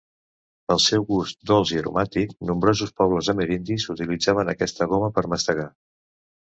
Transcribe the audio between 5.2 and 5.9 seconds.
per mastegar.